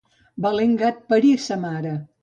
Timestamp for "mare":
1.69-1.97